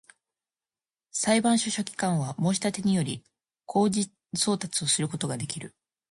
[1.11, 3.23] 裁判所書記官は、申立てにより、
[3.67, 5.75] 公示送達をすることができる